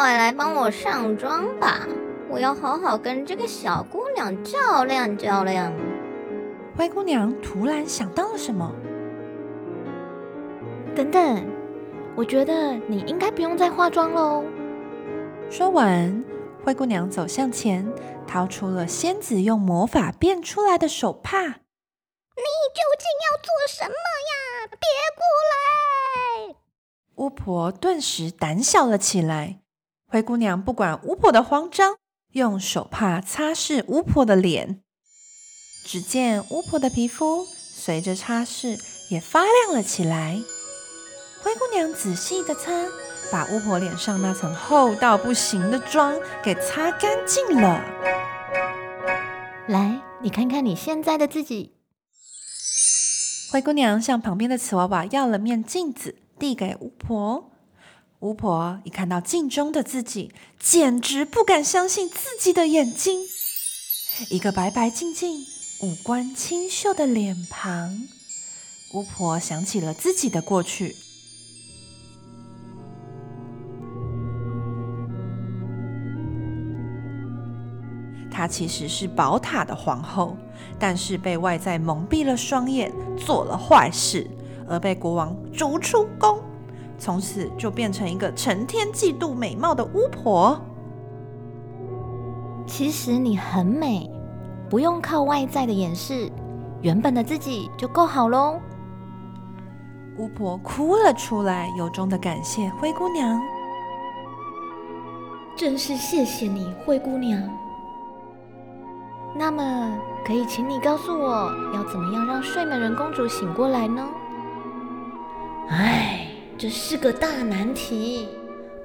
[0.00, 1.86] 快来帮我上妆吧！
[2.30, 5.70] 我要好好跟这个小姑娘较量较量。
[6.74, 8.74] 灰姑娘突然想到了什么，
[10.96, 11.46] 等等，
[12.16, 14.42] 我觉得你应该不用再化妆喽。
[15.50, 16.24] 说完，
[16.64, 17.86] 灰姑娘走向前，
[18.26, 21.42] 掏出了仙子用魔法变出来的手帕。
[21.42, 24.66] 你究竟要做什么呀？
[24.70, 24.78] 别
[25.14, 26.56] 过来！
[27.16, 29.60] 巫婆顿时胆小了起来。
[30.10, 31.94] 灰姑娘不管巫婆的慌张，
[32.32, 34.82] 用手帕擦拭巫婆的脸。
[35.84, 40.40] 只见巫婆的皮肤随着擦拭也发亮了起来。
[41.44, 42.72] 灰姑娘仔细的擦，
[43.30, 47.80] 把巫婆脸上那层厚到不行的妆给擦干净了。
[49.68, 51.76] 来，你看看你现在的自己。
[53.52, 57.52] 灰姑娘向旁边的瓷娃娃要了面镜子，递给巫婆。
[58.20, 63.22] 巫婆一看到镜中的自己，简直不敢相信自己的眼睛。
[64.28, 65.46] 一个白白净净、
[65.80, 68.02] 五官清秀的脸庞。
[68.92, 70.96] 巫婆想起了自己的过去。
[78.30, 80.36] 她其实是宝塔的皇后，
[80.78, 84.30] 但是被外在蒙蔽了双眼，做了坏事，
[84.68, 86.38] 而被国王逐出宫。
[87.00, 90.60] 从此就变成一个成天嫉妒美貌的巫婆。
[92.66, 94.08] 其实你很美，
[94.68, 96.30] 不用靠外在的掩饰，
[96.82, 98.60] 原本的自己就够好喽。
[100.18, 103.40] 巫婆哭了出来，由衷的感谢灰姑娘。
[105.56, 107.42] 真是谢谢你，灰姑娘。
[109.34, 114.06] 那么，可以请你告诉我要怎么样让睡美人公主醒过来呢？
[115.70, 116.09] 唉。
[116.60, 118.28] 这是个大难题，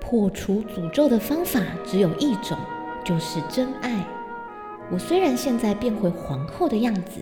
[0.00, 2.56] 破除诅咒的方法只有一种，
[3.04, 4.06] 就是真爱。
[4.92, 7.20] 我虽然现在变回皇后的样子，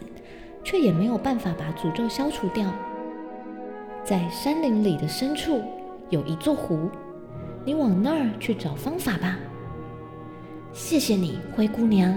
[0.63, 2.71] 却也没有办法把诅咒消除掉。
[4.05, 5.63] 在山林里的深处
[6.11, 6.91] 有一座湖，
[7.65, 9.39] 你往那儿去找方法吧。
[10.75, 12.15] 谢谢你，灰姑娘。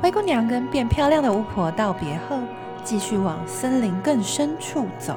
[0.00, 2.38] 灰姑娘跟变漂亮的巫婆道别后，
[2.84, 5.16] 继续往森林更深处走。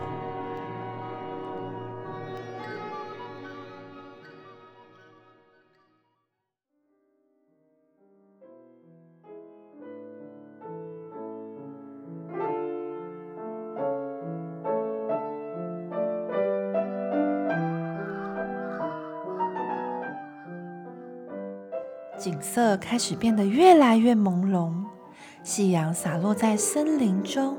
[22.26, 24.74] 景色开始变得越来越朦胧，
[25.44, 27.56] 夕阳洒落在森林中，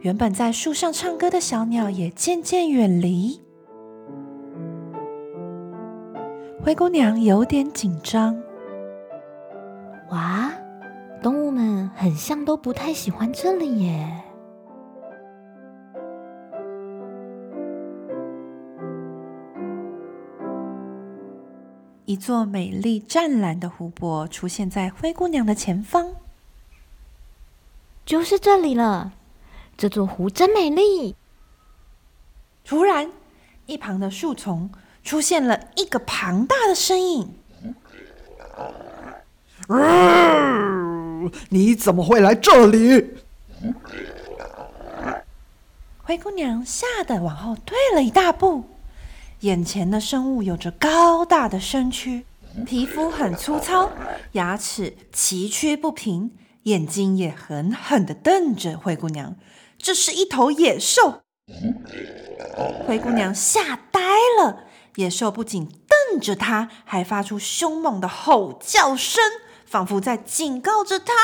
[0.00, 3.42] 原本在树上唱歌的小鸟也渐渐远离。
[6.62, 8.42] 灰姑娘有点紧张。
[10.12, 10.50] 哇，
[11.22, 14.10] 动物们很像都不太喜欢这里耶。
[22.10, 26.16] 一座美丽湛蓝的湖泊出现在灰姑娘的前方，
[28.04, 29.12] 就是这里了。
[29.76, 31.14] 这座湖真美丽。
[32.64, 33.12] 突然，
[33.66, 34.72] 一旁的树丛
[35.04, 37.32] 出现了一个庞大的身影。
[41.48, 43.08] 你怎么会来这里？
[45.98, 48.64] 灰姑娘吓得往后退了一大步。
[49.40, 52.26] 眼前的生物有着高大的身躯，
[52.66, 53.90] 皮肤很粗糙，
[54.32, 56.32] 牙齿崎岖不平，
[56.64, 59.36] 眼睛也狠狠的瞪着灰姑娘。
[59.78, 61.22] 这是一头野兽！
[62.86, 64.00] 灰姑娘吓呆
[64.38, 64.64] 了。
[64.96, 69.22] 野兽不仅瞪着她，还发出凶猛的吼叫声，
[69.64, 71.14] 仿佛在警告着她。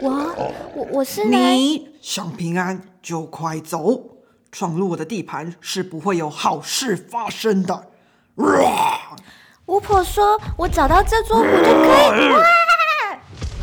[0.00, 0.34] 我
[0.74, 4.19] 我我是你想平安就快走。
[4.52, 7.90] 闯入我的地盘是不会有好事发生的。
[9.66, 12.32] 巫婆说：“我找到这座湖就可以。”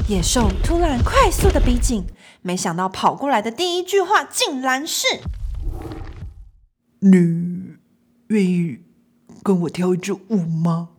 [0.07, 2.05] 野兽突然快速的逼近，
[2.41, 5.05] 没想到跑过来的第一句话竟然是
[6.99, 7.75] ：“你
[8.27, 8.77] 愿意
[9.43, 10.89] 跟我跳一支舞吗？”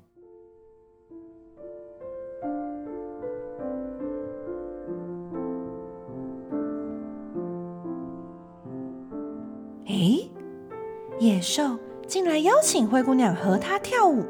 [11.28, 11.76] 野兽
[12.06, 14.24] 竟然邀请灰姑娘和他跳舞。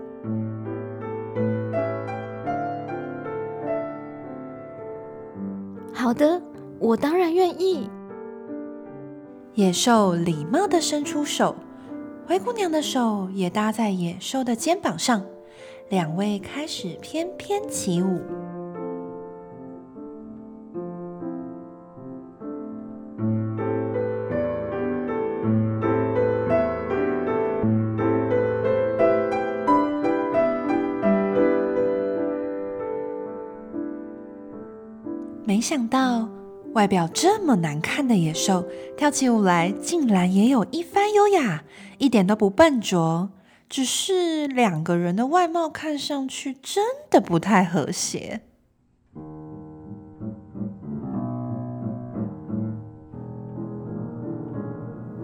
[5.94, 6.42] 好的，
[6.80, 7.88] 我当然愿意。
[9.54, 11.54] 野兽礼貌的伸出手，
[12.26, 15.24] 灰姑娘的手也搭在野兽的肩膀上，
[15.90, 18.20] 两位开始翩翩起舞。
[35.58, 36.28] 没想到，
[36.74, 38.64] 外表这么难看的野兽，
[38.96, 41.64] 跳起舞来竟然也有一番优雅，
[41.98, 43.30] 一点都不笨拙。
[43.68, 48.42] 只是两个人的外貌看上去真的不太和谐。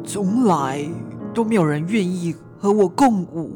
[0.04, 0.84] 从来
[1.32, 3.52] 都没有人愿意和我共舞，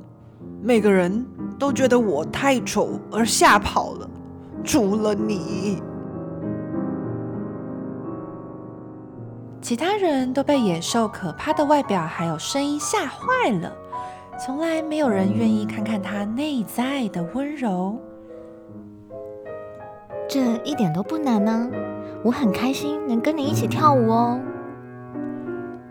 [0.62, 1.26] 每个人
[1.58, 4.08] 都觉得我太丑而吓跑了，
[4.62, 5.82] 除了你。
[9.68, 13.70] 其他人都被野兽可怕的外表还有声音吓坏了，
[14.38, 17.98] 从来没有人愿意看看它内在的温柔。
[20.26, 21.68] 这一点都不难呢，
[22.24, 24.40] 我很开心能跟你一起跳舞哦。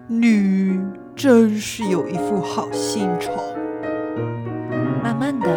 [0.08, 0.82] 你
[1.16, 3.32] 真是有一副好心肠。
[5.04, 5.48] 慢慢的，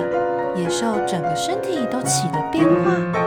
[0.56, 3.19] 野兽整个身体都起了变化。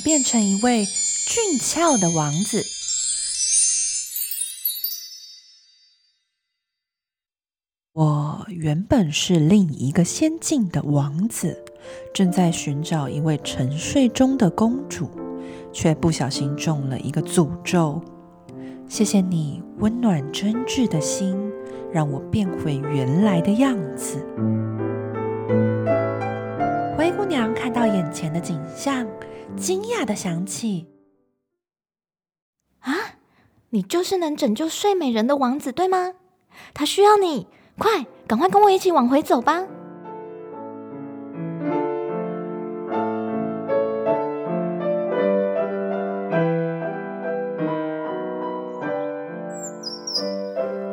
[0.00, 0.86] 变成一位
[1.26, 2.64] 俊俏的王子。
[7.92, 11.62] 我原本是另一个仙境的王子，
[12.14, 15.10] 正在寻找一位沉睡中的公主，
[15.72, 18.00] 却不小心中了一个诅咒。
[18.88, 21.36] 谢谢你温暖真挚的心，
[21.92, 24.24] 让我变回原来的样子。
[26.96, 29.06] 灰姑娘看到眼前的景象，
[29.56, 30.86] 惊讶的想起
[32.80, 32.92] ：“啊，
[33.70, 36.14] 你就是能拯救睡美人的王子，对吗？
[36.72, 37.46] 他需要你，
[37.78, 39.66] 快，赶快跟我一起往回走吧！”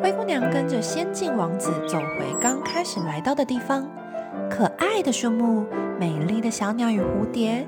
[0.02, 3.90] 灰姑娘跟着仙境王子走回刚开始来到的地方，
[4.50, 5.66] 可爱的树木。
[5.98, 7.66] 美丽的小鸟与蝴蝶，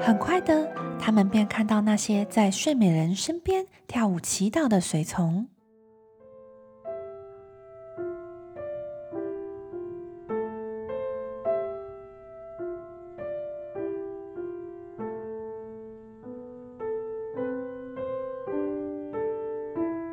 [0.00, 0.68] 很快的，
[0.98, 5.46] 他们便看到那些在睡美人身边跳舞祈祷的随从。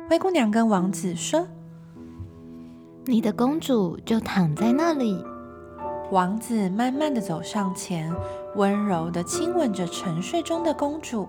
[0.08, 1.46] 灰姑娘跟王子说
[3.10, 5.20] ：“你的公主就躺在那里。”
[6.12, 8.14] 王子慢慢的走上前，
[8.54, 11.28] 温柔的亲吻着沉睡中的公主。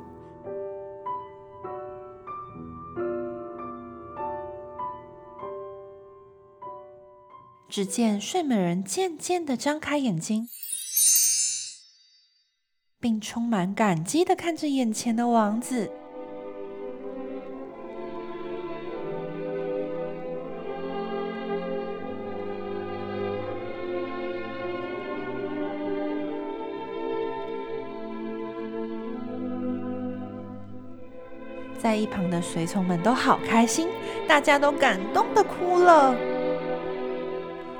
[7.68, 10.48] 只见睡美人渐渐的张开眼睛，
[13.00, 15.92] 并充满感激的看着眼前的王子。
[31.82, 33.88] 在一旁的随从们都好开心，
[34.28, 36.16] 大家都感动的哭了。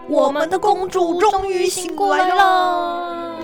[0.08, 3.38] 我们的公主终于醒过来了！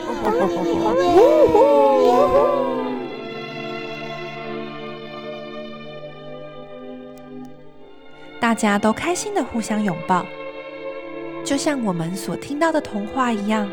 [8.39, 10.25] 大家都开心的互相拥抱，
[11.43, 13.69] 就像我们所听到的童话一样，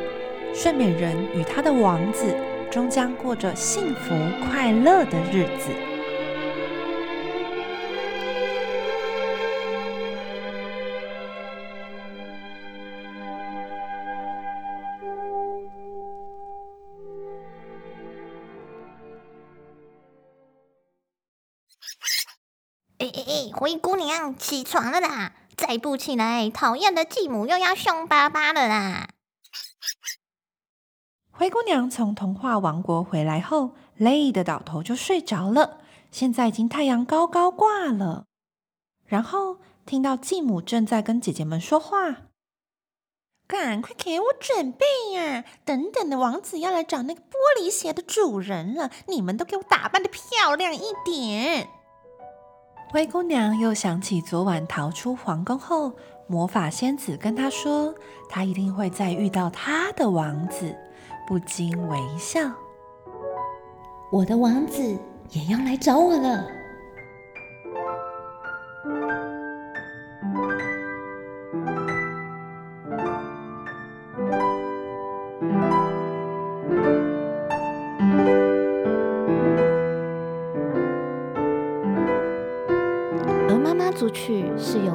[0.52, 2.36] 睡美人与她的王子
[2.70, 4.14] 终将过着幸福
[4.46, 5.70] 快乐的日子。
[23.04, 25.34] 哎哎哎，灰姑娘，起床了啦！
[25.54, 29.10] 再不起来，讨厌的继母又要凶巴巴了啦！
[31.30, 35.80] 灰姑娘从童话王国回来后，累得倒头就睡着了。
[36.10, 38.24] 现在已经太阳高高挂了，
[39.04, 42.22] 然后听到继母正在跟姐姐们说话
[43.46, 45.44] ：“赶快给我准备呀！
[45.66, 51.68] 等等的王子要来找那个玻璃鞋的主人了，你们都给我打扮的漂亮一点。”
[52.94, 55.90] 灰姑娘又想起昨晚逃出皇宫后，
[56.28, 57.92] 魔法仙子跟她说，
[58.28, 60.72] 她一定会再遇到她的王子，
[61.26, 62.40] 不禁微笑。
[64.12, 64.96] 我的王子
[65.30, 66.46] 也要来找我了。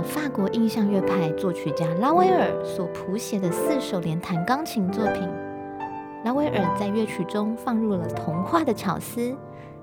[0.09, 5.21] 法国印象乐派作曲家拉威尔所谱写的四首连弹钢琴作品。
[6.25, 9.37] 拉威尔在乐曲中放入了童话的巧思，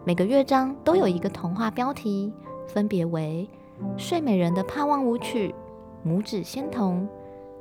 [0.05, 2.33] 每个乐章都有一个童话标题，
[2.67, 3.49] 分别为
[3.97, 5.55] 《睡美人的盼望舞曲》
[6.13, 7.03] 《拇指仙童》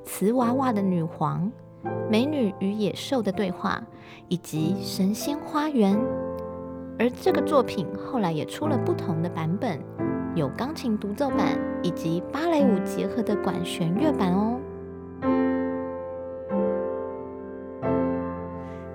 [0.09, 1.51] 《瓷娃娃的女皇》
[2.09, 3.79] 《美女与野兽的对话》
[4.27, 5.95] 以及《神仙花园》。
[6.97, 9.79] 而这个作品后来也出了不同的版本。
[10.35, 14.59] 有钢琴独奏版以及芭蕾舞结合的管弦乐版哦。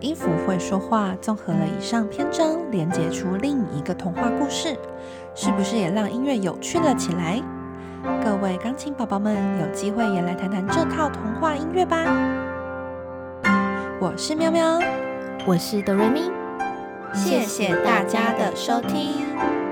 [0.01, 4.77] 音符会说话，综合了以上篇章，连接出另一个童话故事，
[5.35, 7.41] 是不是也让音乐有趣了起来？
[8.23, 12.05] 各位钢琴宝宝们，有机会也来谈谈这套童话音乐吧。
[13.99, 14.79] 我是喵喵，
[15.47, 16.31] 我是哆瑞咪，
[17.15, 19.70] 谢谢大家的收听。